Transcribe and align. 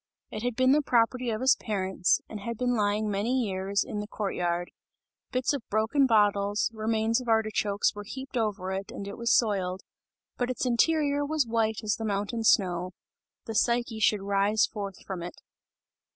It 0.31 0.41
had 0.41 0.55
been 0.55 0.71
the 0.71 0.81
property 0.81 1.29
of 1.29 1.41
his 1.41 1.55
parents, 1.57 2.21
and 2.27 2.39
had 2.39 2.57
been 2.57 2.73
lying 2.75 3.07
many 3.07 3.39
years, 3.43 3.83
in 3.83 3.99
the 3.99 4.07
court 4.07 4.33
yard; 4.33 4.71
bits 5.31 5.53
of 5.53 5.61
broken 5.69 6.07
bottles, 6.07 6.71
remains 6.73 7.21
of 7.21 7.27
artichokes 7.27 7.93
were 7.93 8.03
heaped 8.03 8.35
over 8.35 8.71
it 8.71 8.91
and 8.91 9.07
it 9.07 9.15
was 9.15 9.31
soiled, 9.37 9.81
but 10.37 10.49
its 10.49 10.65
interior 10.65 11.23
was 11.23 11.45
white 11.45 11.83
as 11.83 11.97
the 11.97 12.03
mountain 12.05 12.43
snow; 12.43 12.93
the 13.45 13.53
Psyche 13.53 13.99
should 13.99 14.23
rise 14.23 14.65
forth 14.65 15.03
from 15.05 15.21
it. 15.21 15.39